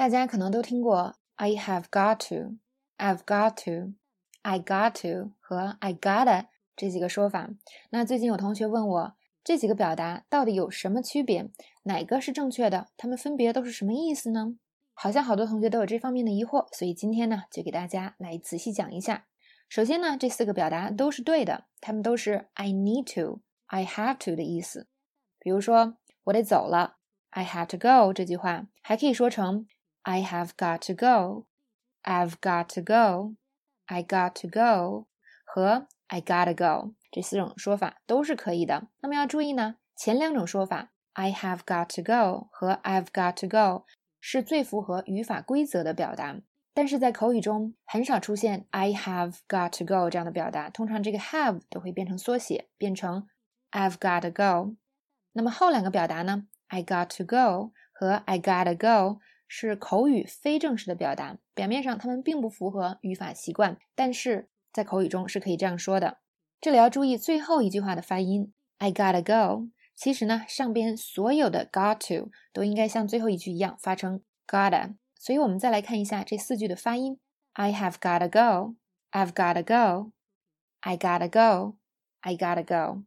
[0.00, 2.56] 大家可能都听过 "I have got to",
[2.96, 3.92] "I've got to",
[4.40, 7.50] "I got to" 和 "I gotta" 这几个说法。
[7.90, 9.12] 那最近有同学问我，
[9.44, 11.50] 这几个表达到底有什么区别？
[11.82, 12.86] 哪个是正确的？
[12.96, 14.54] 它们分别都是什么意思呢？
[14.94, 19.26] 好像好多同学都有这方面的疑惑，所以今天呢，就给大家来仔细讲一下。
[19.68, 24.88] 首先呢，这四个表达都是对的，它们都是 "I need to", "I have to" 的意思。
[25.38, 26.96] 比如说，我得走了
[27.28, 29.66] ，I have to go 这句话还可以说成
[30.03, 31.45] I have got to go,
[32.03, 33.35] I've got to go,
[33.87, 35.07] I got to go
[35.43, 38.87] 和 I gotta go 这四种说法都是可以的。
[39.01, 43.85] 那么要注意呢，前两种说法 I have got to go 和 I've got to go
[44.19, 46.41] 是最符合语法规则的表达，
[46.73, 53.27] 但是在口语中很少出现 I have got to go 这样的表达，通常这个 have 都会变成缩写，变成
[53.71, 54.75] I've got to go。
[55.33, 56.47] 那么后两个表达呢？
[56.67, 59.19] I got to go 和 I gotta go
[59.52, 66.18] 是口语非正式的表达，表面上它们并不符合语法习惯，但是在口语中是可以这样说的。
[66.60, 69.68] 这里要注意最后一句话的发音，I gotta go。
[69.96, 74.94] 其实呢，上边所有的 got to 都应该像最后一句一样发成 gotta。
[75.16, 77.18] 所以我们再来看一下这四句的发音
[77.54, 83.02] ：I have gotta go，I've gotta go，I gotta go，I gotta go。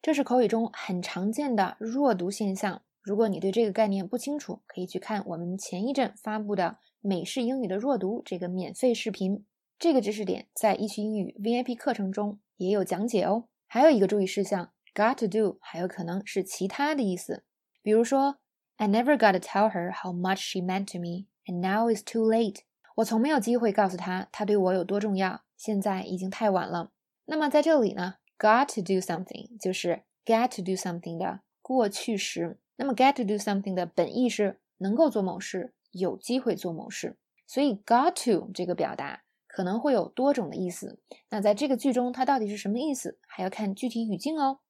[0.00, 2.80] 这是口语中很常见的弱读现象。
[3.02, 6.64] 如果你对这个概念不清楚，可以去看我们前一阵发布的
[7.00, 9.44] 《美式英语的弱读》这个免费视频。
[9.76, 13.48] 这个知识点在易趣英语 VIP 课程中也有讲解哦。
[13.66, 17.42] 还有一个注意事项，got to do 还有可能是其他的意思。
[17.82, 18.38] 比如说
[18.76, 22.30] ，I never got to tell her how much she meant to me, and now it's too
[22.30, 22.60] late。
[22.96, 26.92] 我从没有机会告诉她她对我有多重要，现在已经太晚了。
[27.24, 32.60] 那么在这里呢？Got to do something 就是 get to do something 的过去时。
[32.76, 37.16] 那么 get to do something 的本意是能够做某事，有机会做某事。
[37.46, 41.00] 所以 got to 这个表达可能会有多种的意思。
[41.28, 44.60] 那在这个句中，它到底是什么意思，还要看具体语境哦。